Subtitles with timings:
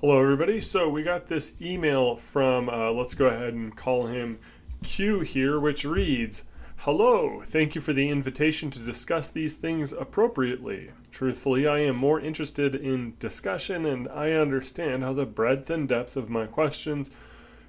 [0.00, 0.60] Hello, everybody.
[0.60, 4.38] So we got this email from, uh, let's go ahead and call him
[4.84, 6.44] Q here, which reads
[6.76, 10.92] Hello, thank you for the invitation to discuss these things appropriately.
[11.10, 16.16] Truthfully, I am more interested in discussion, and I understand how the breadth and depth
[16.16, 17.10] of my questions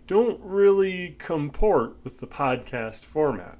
[0.06, 3.58] don't really comport with the podcast format.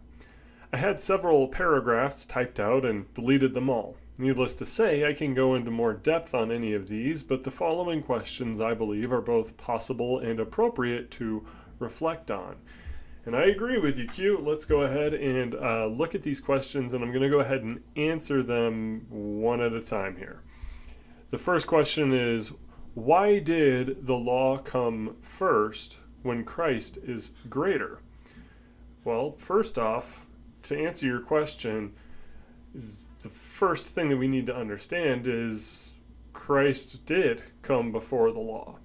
[0.72, 3.98] I had several paragraphs typed out and deleted them all.
[4.20, 7.52] Needless to say, I can go into more depth on any of these, but the
[7.52, 11.48] following questions I believe are both possible and appropriate to
[11.80, 12.58] reflect on.
[13.26, 14.38] And I agree with you, Q.
[14.38, 17.64] Let's go ahead and uh, look at these questions, and I'm going to go ahead
[17.64, 20.42] and answer them one at a time here.
[21.30, 22.52] The first question is
[22.96, 28.02] Why did the law come first when Christ is greater?
[29.06, 30.28] Well, first off,
[30.64, 31.94] to answer your question,
[33.60, 35.92] first thing that we need to understand is
[36.32, 38.78] Christ did come before the law.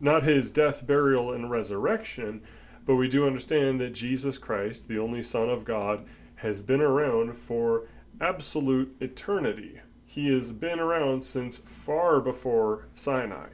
[0.00, 2.40] Not his death, burial, and resurrection,
[2.86, 7.36] but we do understand that Jesus Christ, the only Son of God, has been around
[7.36, 7.88] for
[8.20, 9.80] absolute eternity.
[10.06, 13.48] He has been around since far before Sinai.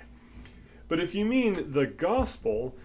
[0.89, 2.77] But if you mean the gospel,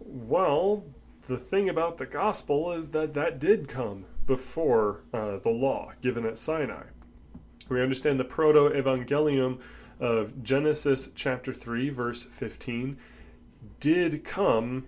[0.00, 0.84] well,
[1.28, 6.26] the thing about the gospel is that that did come before uh, the law given
[6.26, 6.88] at Sinai.
[7.72, 9.60] We understand the proto evangelium
[9.98, 12.98] of Genesis chapter 3, verse 15,
[13.80, 14.86] did come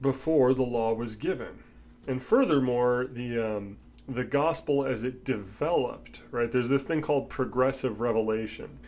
[0.00, 1.62] before the law was given.
[2.06, 6.50] And furthermore, the um, the gospel as it developed, right?
[6.50, 8.78] There's this thing called progressive revelation.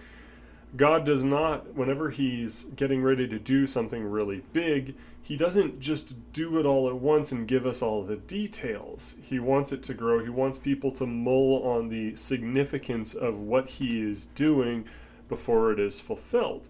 [0.77, 6.33] God does not, whenever He's getting ready to do something really big, He doesn't just
[6.33, 9.17] do it all at once and give us all the details.
[9.23, 10.23] He wants it to grow.
[10.23, 14.85] He wants people to mull on the significance of what He is doing
[15.29, 16.69] before it is fulfilled.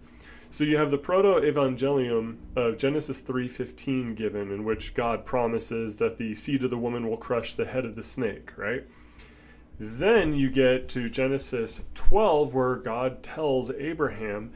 [0.49, 6.33] So you have the proto-evangelium of Genesis 3:15 given in which God promises that the
[6.33, 8.85] seed of the woman will crush the head of the snake, right?
[9.79, 14.51] Then you get to Genesis 12 where God tells Abraham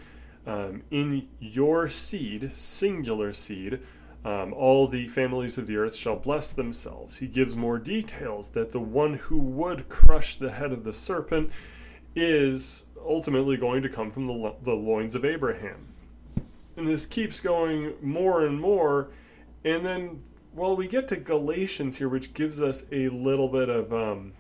[0.46, 3.80] um, in your seed, singular seed,
[4.26, 7.18] um, all the families of the earth shall bless themselves.
[7.18, 11.52] He gives more details that the one who would crush the head of the serpent
[12.16, 15.88] is ultimately going to come from the, lo- the loins of Abraham.
[16.76, 19.10] And this keeps going more and more.
[19.64, 20.24] And then,
[20.54, 24.34] well, we get to Galatians here, which gives us a little bit of um,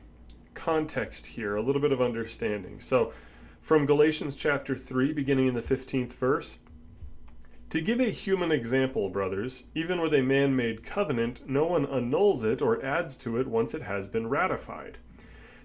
[0.53, 2.80] context here, a little bit of understanding.
[2.80, 3.12] So,
[3.62, 6.58] from Galatians chapter 3, beginning in the 15th verse,
[7.69, 12.44] to give a human example, brothers, even with a man made covenant, no one annuls
[12.44, 15.00] it or adds to it once it has been ratified.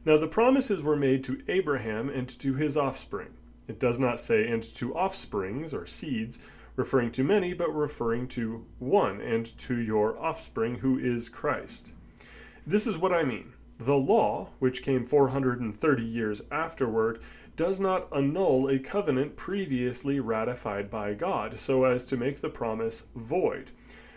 [0.06, 3.34] Now the promises were made to Abraham and to his offspring.
[3.66, 6.38] It does not say, and to offsprings or seeds,
[6.76, 11.92] referring to many, but referring to one, and to your offspring, who is Christ.
[12.66, 13.52] This is what I mean.
[13.78, 17.20] The law, which came 430 years afterward,
[17.54, 23.04] does not annul a covenant previously ratified by God, so as to make the promise
[23.14, 23.70] void.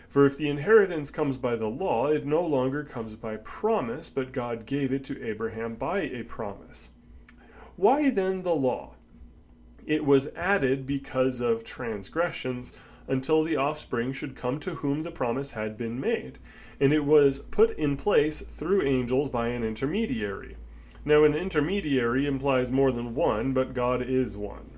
[0.08, 4.32] For if the inheritance comes by the law, it no longer comes by promise, but
[4.32, 6.90] God gave it to Abraham by a promise.
[7.76, 8.94] Why then the law?
[9.86, 12.72] It was added because of transgressions
[13.08, 16.38] until the offspring should come to whom the promise had been made,
[16.80, 20.56] and it was put in place through angels by an intermediary.
[21.04, 24.70] Now, an intermediary implies more than one, but God is one.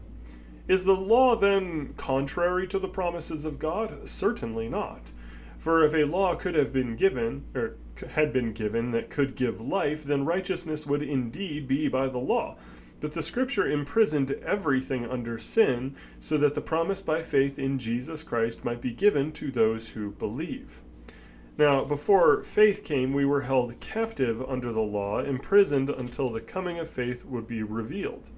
[0.66, 4.08] Is the law then contrary to the promises of God?
[4.08, 5.12] Certainly not.
[5.58, 7.76] For if a law could have been given, or
[8.12, 12.56] had been given, that could give life, then righteousness would indeed be by the law.
[13.04, 18.22] But the Scripture imprisoned everything under sin, so that the promise by faith in Jesus
[18.22, 20.81] Christ might be given to those who believe.
[21.59, 26.78] Now, before faith came, we were held captive under the law, imprisoned until the coming
[26.78, 28.31] of faith would be revealed.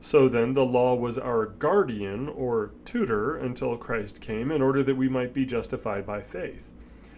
[0.00, 4.96] So then, the law was our guardian or tutor until Christ came, in order that
[4.96, 6.72] we might be justified by faith.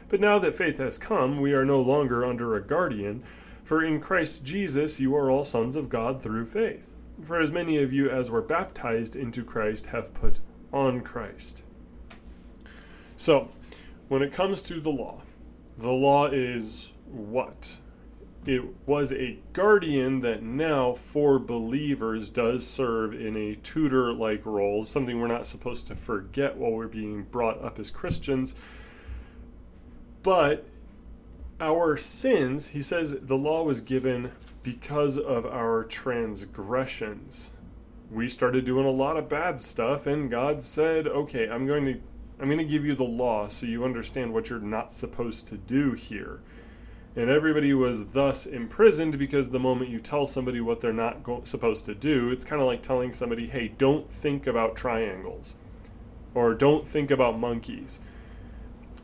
[0.08, 3.22] But now that faith has come, we are no longer under a guardian,
[3.70, 6.96] for in Christ Jesus you are all sons of God through faith.
[7.22, 10.40] For as many of you as were baptized into Christ have put
[10.72, 11.62] on Christ.
[13.16, 13.48] So,
[14.08, 15.22] when it comes to the law,
[15.78, 17.78] the law is what?
[18.44, 24.84] it was a guardian that now for believers does serve in a tutor like role,
[24.84, 28.56] something we're not supposed to forget while we're being brought up as Christians.
[30.24, 30.66] But
[31.60, 37.52] our sins, he says the law was given because of our transgressions.
[38.10, 42.00] we started doing a lot of bad stuff, and God said, "Okay, I'm going to
[42.40, 45.56] I'm going to give you the law so you understand what you're not supposed to
[45.56, 46.40] do here."
[47.14, 51.42] And everybody was thus imprisoned because the moment you tell somebody what they're not go-
[51.44, 55.54] supposed to do, it's kind of like telling somebody, "Hey, don't think about triangles."
[56.34, 58.00] Or don't think about monkeys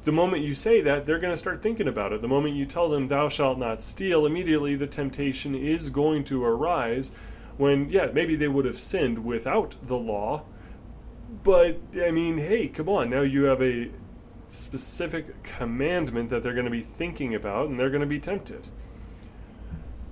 [0.07, 2.23] the moment you say that, they're going to start thinking about it.
[2.23, 6.45] The moment you tell them, thou shalt not steal, immediately the temptation is going to
[6.45, 7.11] arise
[7.57, 10.45] when, yeah, maybe they would have sinned without the law.
[11.43, 13.11] But, I mean, hey, come on.
[13.11, 13.91] Now you have a
[14.47, 18.69] specific commandment that they're going to be thinking about and they're going to be tempted.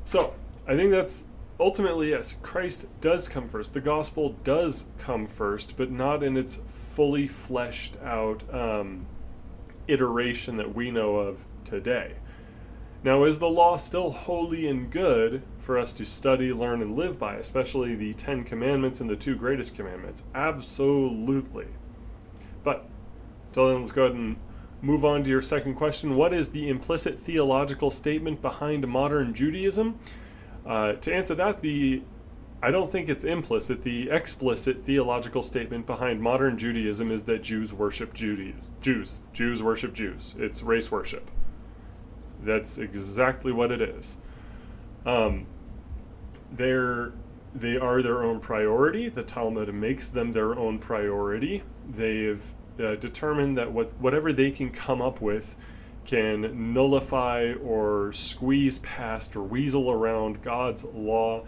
[0.03, 0.35] So,
[0.67, 1.27] I think that's
[1.61, 3.75] ultimately, yes, Christ does come first.
[3.75, 8.43] The gospel does come first, but not in its fully fleshed out.
[8.53, 9.07] Um,
[9.89, 12.15] iteration that we know of today.
[13.03, 17.19] Now, is the law still holy and good for us to study, learn, and live
[17.19, 20.23] by, especially the Ten Commandments and the two greatest commandments?
[20.35, 21.67] Absolutely.
[22.63, 22.89] But,
[23.49, 24.37] until then, let's go ahead and
[24.81, 26.17] move on to your second question.
[26.17, 29.99] What is the implicit theological statement behind modern Judaism?
[30.65, 32.03] Uh, to answer that, the
[32.65, 33.83] I don't think it's implicit.
[33.83, 38.73] The explicit theological statement behind modern Judaism is that Jews worship Judaism.
[38.81, 39.21] Jews.
[39.35, 40.35] Jews worship Jews.
[40.39, 41.31] It's race worship.
[42.43, 44.17] That's exactly what it is.
[45.05, 45.47] Um,
[46.53, 47.13] they're
[47.55, 49.11] they are their own priority.
[49.11, 51.63] The Talmud makes them their own priority.
[51.91, 52.43] They've
[52.83, 55.55] uh, determined that what whatever they can come up with
[56.07, 61.45] can nullify or squeeze past or weasel around God's law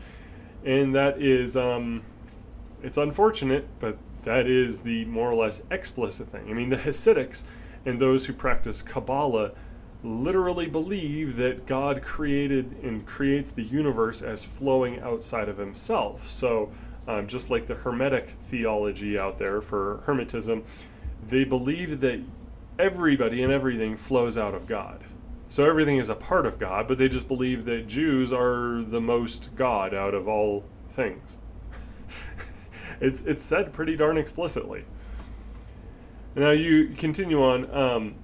[0.66, 2.02] and that is um,
[2.82, 6.50] it's unfortunate, but that is the more or less explicit thing.
[6.50, 7.44] I mean, the Hasidics
[7.86, 9.52] and those who practice Kabbalah
[10.02, 16.28] literally believe that God created and creates the universe as flowing outside of Himself.
[16.28, 16.72] So,
[17.06, 20.64] um, just like the Hermetic theology out there for Hermetism,
[21.28, 22.20] they believe that
[22.78, 25.00] everybody and everything flows out of God.
[25.48, 29.00] So everything is a part of God, but they just believe that Jews are the
[29.00, 31.38] most God out of all things.
[33.00, 34.84] it's it's said pretty darn explicitly.
[36.34, 37.74] Now you continue on.
[37.74, 38.14] Um,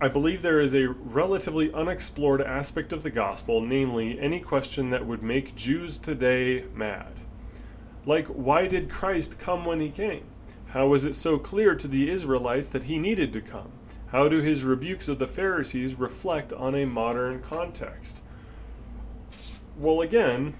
[0.00, 5.06] I believe there is a relatively unexplored aspect of the gospel, namely any question that
[5.06, 7.20] would make Jews today mad.
[8.06, 10.24] Like, why did Christ come when he came?
[10.68, 13.70] How was it so clear to the Israelites that he needed to come?
[14.12, 18.20] How do his rebukes of the Pharisees reflect on a modern context?
[19.78, 20.54] Well, again,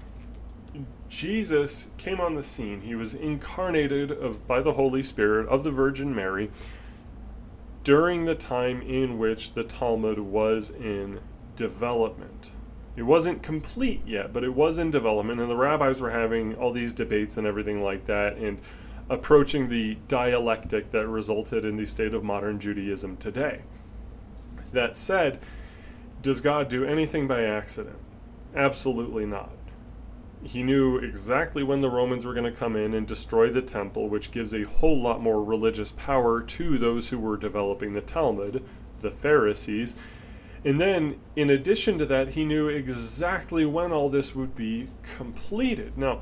[1.07, 2.81] Jesus came on the scene.
[2.81, 6.49] He was incarnated of, by the Holy Spirit of the Virgin Mary
[7.83, 11.19] during the time in which the Talmud was in
[11.55, 12.49] development.
[12.95, 16.71] It wasn't complete yet, but it was in development, and the rabbis were having all
[16.71, 18.37] these debates and everything like that.
[18.37, 18.59] And
[19.09, 23.61] approaching the dialectic that resulted in the state of modern Judaism today.
[24.71, 25.39] That said,
[26.21, 27.97] does God do anything by accident?
[28.55, 29.51] Absolutely not.
[30.41, 34.09] He knew exactly when the Romans were going to come in and destroy the temple,
[34.09, 38.63] which gives a whole lot more religious power to those who were developing the Talmud,
[38.99, 39.95] the Pharisees.
[40.65, 45.97] And then, in addition to that, he knew exactly when all this would be completed.
[45.97, 46.21] Now,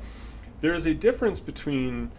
[0.60, 2.10] there is a difference between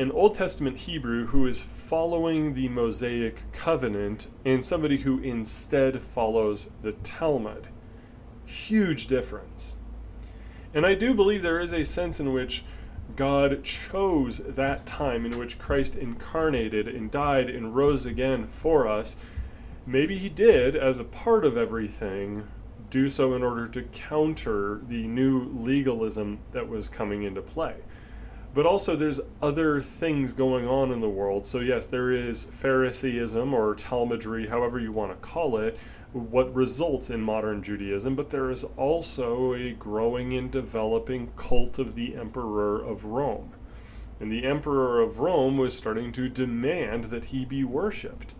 [0.00, 6.70] an Old Testament Hebrew who is following the Mosaic covenant and somebody who instead follows
[6.80, 7.68] the Talmud.
[8.46, 9.76] Huge difference.
[10.72, 12.64] And I do believe there is a sense in which
[13.14, 19.16] God chose that time in which Christ incarnated and died and rose again for us.
[19.84, 22.48] Maybe he did, as a part of everything,
[22.88, 27.76] do so in order to counter the new legalism that was coming into play
[28.52, 31.46] but also there's other things going on in the world.
[31.46, 35.78] So, yes, there is Phariseeism or Talmudry, however you want to call it,
[36.12, 41.94] what results in modern Judaism, but there is also a growing and developing cult of
[41.94, 43.52] the Emperor of Rome.
[44.18, 48.34] And the Emperor of Rome was starting to demand that he be worshipped.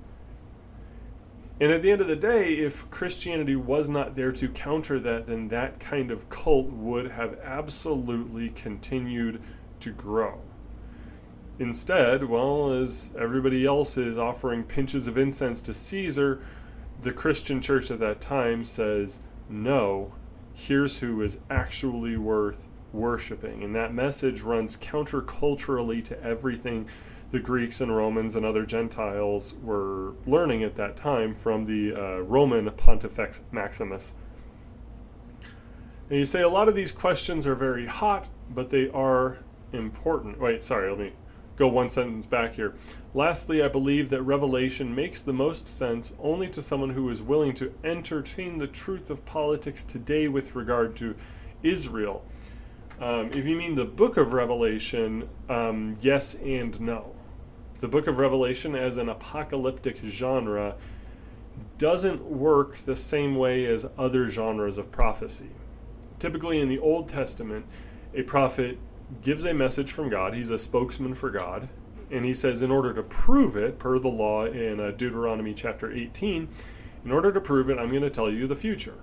[1.61, 5.27] And at the end of the day, if Christianity was not there to counter that,
[5.27, 9.43] then that kind of cult would have absolutely continued
[9.81, 10.41] to grow.
[11.59, 16.41] Instead, well, as everybody else is offering pinches of incense to Caesar,
[17.03, 20.15] the Christian church at that time says, no,
[20.55, 23.63] here's who is actually worth worshiping.
[23.63, 26.89] And that message runs counterculturally to everything
[27.31, 32.19] the Greeks and Romans and other Gentiles were learning at that time from the uh,
[32.21, 34.15] Roman Pontifex Maximus.
[36.09, 39.39] And you say a lot of these questions are very hot, but they are
[39.73, 40.41] important.
[40.41, 41.13] Wait, sorry, let me
[41.57, 42.75] go one sentence back here.
[43.13, 47.53] Lastly, I believe that Revelation makes the most sense only to someone who is willing
[47.55, 51.15] to entertain the truth of politics today with regard to
[51.63, 52.25] Israel.
[53.01, 57.15] Um, if you mean the book of Revelation, um, yes and no.
[57.81, 60.77] The book of Revelation, as an apocalyptic genre,
[61.79, 65.51] doesn't work the same way as other genres of prophecy.
[66.19, 67.67] Typically, in the Old Testament,
[68.15, 68.79] a prophet
[69.23, 71.69] gives a message from God, he's a spokesman for God,
[72.11, 75.93] and he says, in order to prove it, per the law in uh, Deuteronomy chapter
[75.93, 76.49] 18,
[77.05, 78.97] in order to prove it, I'm going to tell you the future.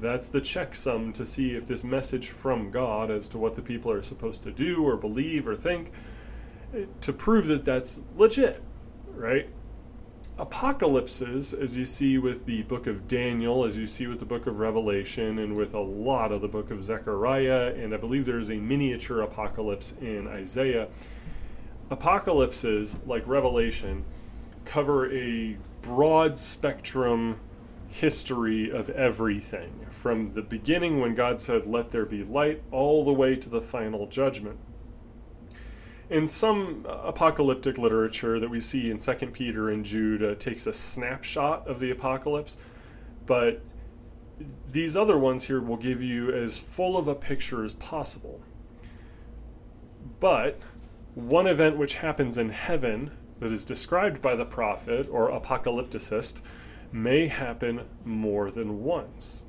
[0.00, 3.90] That's the checksum to see if this message from God as to what the people
[3.90, 5.92] are supposed to do or believe or think,
[6.74, 8.62] eh, to prove that that's legit,
[9.08, 9.48] right?
[10.38, 14.46] Apocalypses, as you see with the book of Daniel, as you see with the book
[14.46, 18.48] of Revelation, and with a lot of the book of Zechariah, and I believe there's
[18.48, 20.86] a miniature apocalypse in Isaiah.
[21.90, 24.04] Apocalypses, like Revelation,
[24.64, 27.40] cover a broad spectrum
[27.88, 33.12] history of everything from the beginning when God said, Let there be light, all the
[33.12, 34.58] way to the final judgment.
[36.10, 40.72] In some apocalyptic literature that we see in 2 Peter and Jude, uh, takes a
[40.72, 42.56] snapshot of the apocalypse,
[43.26, 43.60] but
[44.70, 48.40] these other ones here will give you as full of a picture as possible.
[50.18, 50.58] But
[51.14, 53.10] one event which happens in heaven
[53.40, 56.40] that is described by the prophet or apocalypticist
[56.90, 59.42] may happen more than once.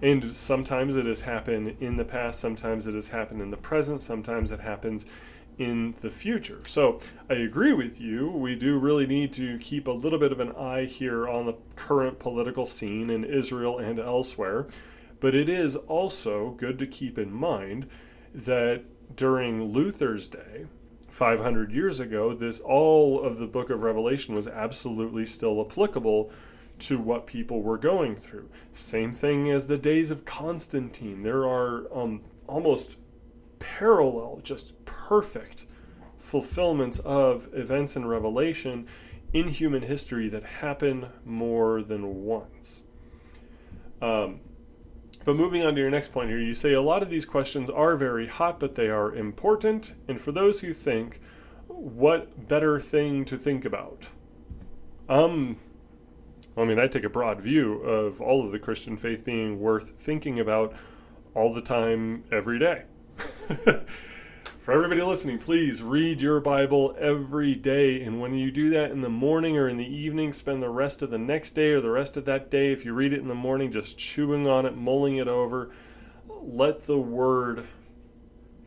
[0.00, 4.02] And sometimes it has happened in the past, sometimes it has happened in the present,
[4.02, 5.06] sometimes it happens
[5.58, 6.60] in the future.
[6.66, 8.30] So I agree with you.
[8.30, 11.56] We do really need to keep a little bit of an eye here on the
[11.74, 14.66] current political scene in Israel and elsewhere.
[15.20, 17.88] But it is also good to keep in mind
[18.32, 18.84] that
[19.16, 20.66] during Luther's day,
[21.08, 26.30] 500 years ago, this all of the book of Revelation was absolutely still applicable
[26.80, 28.48] to what people were going through.
[28.72, 31.22] Same thing as the days of Constantine.
[31.24, 33.00] There are um, almost
[33.58, 35.64] parallel, just perfect
[36.18, 38.86] fulfillments of events in Revelation
[39.32, 42.84] in human history that happen more than once.
[44.02, 44.40] Um,
[45.24, 47.70] but moving on to your next point here, you say a lot of these questions
[47.70, 49.94] are very hot, but they are important.
[50.06, 51.20] And for those who think,
[51.66, 54.08] what better thing to think about?
[55.08, 55.56] Um,
[56.56, 59.90] I mean, I take a broad view of all of the Christian faith being worth
[59.90, 60.74] thinking about
[61.34, 62.82] all the time, every day.
[64.68, 68.02] For everybody listening, please read your Bible every day.
[68.02, 71.00] And when you do that in the morning or in the evening, spend the rest
[71.00, 73.28] of the next day or the rest of that day, if you read it in
[73.28, 75.70] the morning, just chewing on it, mulling it over.
[76.28, 77.66] Let the Word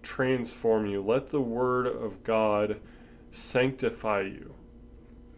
[0.01, 2.81] transform you, let the Word of God
[3.29, 4.55] sanctify you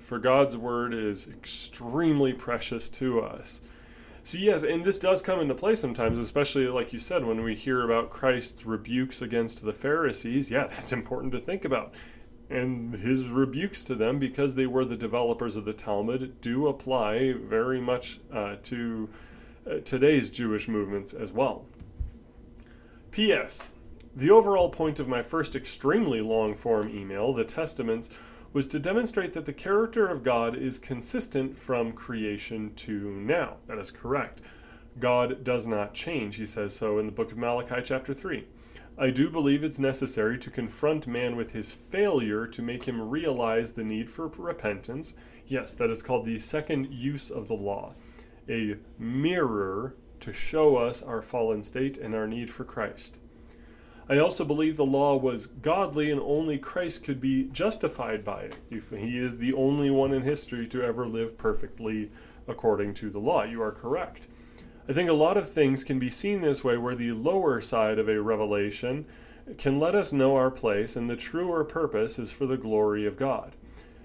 [0.04, 3.62] for God's word is extremely precious to us.
[4.26, 7.56] So, yes, and this does come into play sometimes, especially like you said, when we
[7.56, 10.50] hear about Christ's rebukes against the Pharisees.
[10.50, 11.94] Yeah, that's important to think about.
[12.50, 17.34] And his rebukes to them, because they were the developers of the Talmud, do apply
[17.34, 19.10] very much uh, to
[19.70, 21.66] uh, today's Jewish movements as well.
[23.12, 23.72] P.S.
[24.16, 28.10] The overall point of my first extremely long form email, The Testaments,
[28.54, 33.58] was to demonstrate that the character of God is consistent from creation to now.
[33.68, 34.40] That is correct.
[35.00, 36.36] God does not change.
[36.36, 38.46] He says so in the book of Malachi, chapter 3.
[38.96, 43.72] I do believe it's necessary to confront man with his failure to make him realize
[43.72, 45.16] the need for repentance.
[45.48, 47.96] Yes, that is called the second use of the law,
[48.48, 53.18] a mirror to show us our fallen state and our need for Christ.
[54.10, 58.56] I also believe the law was godly and only Christ could be justified by it.
[58.70, 62.12] He is the only one in history to ever live perfectly
[62.48, 63.44] according to the law.
[63.44, 64.28] You are correct.
[64.90, 67.98] I think a lot of things can be seen this way where the lower side
[67.98, 69.06] of a revelation
[69.58, 73.18] can let us know our place and the truer purpose is for the glory of
[73.18, 73.56] God.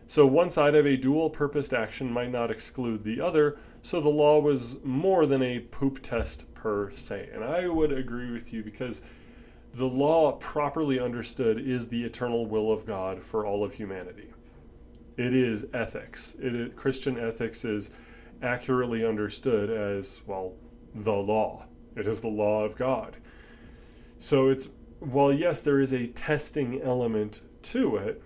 [0.06, 4.08] So one side of a dual purposed action might not exclude the other, so the
[4.08, 7.30] law was more than a poop test per se.
[7.34, 9.02] And I would agree with you because
[9.74, 14.32] the law, properly understood, is the eternal will of God for all of humanity.
[15.16, 16.36] It is ethics.
[16.40, 17.90] It is, Christian ethics is
[18.42, 20.54] accurately understood as, well,
[20.94, 21.66] the law.
[21.96, 23.16] It is the law of God.
[24.18, 24.68] So it's,
[25.00, 28.22] while yes, there is a testing element to it,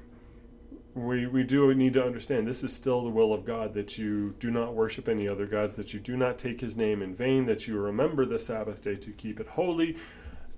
[0.94, 4.34] we, we do need to understand this is still the will of God that you
[4.38, 7.46] do not worship any other gods, that you do not take his name in vain,
[7.46, 9.96] that you remember the Sabbath day to keep it holy,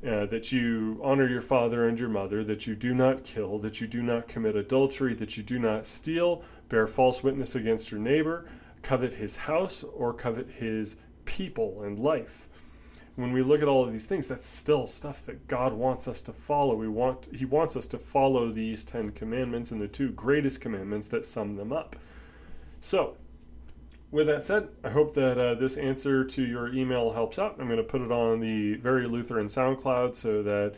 [0.06, 3.80] uh, that you honor your father and your mother, that you do not kill, that
[3.80, 8.00] you do not commit adultery, that you do not steal, bear false witness against your
[8.00, 8.46] neighbor,
[8.82, 12.48] covet his house, or covet his people and life.
[13.16, 16.20] When we look at all of these things, that's still stuff that God wants us
[16.22, 16.74] to follow.
[16.74, 21.06] We want He wants us to follow these Ten Commandments and the two greatest commandments
[21.08, 21.94] that sum them up.
[22.80, 23.16] So,
[24.14, 27.56] with that said, I hope that uh, this answer to your email helps out.
[27.58, 30.74] I'm going to put it on the Very Lutheran SoundCloud so that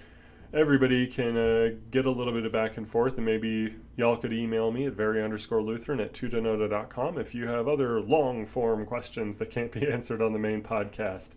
[0.55, 3.17] everybody can uh, get a little bit of back and forth.
[3.17, 7.69] And maybe y'all could email me at very underscore Lutheran at tutanota.com if you have
[7.69, 11.33] other long form questions that can't be answered on the main podcast.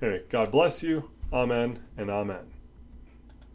[0.00, 1.10] Anyway, God bless you.
[1.32, 2.53] Amen and amen.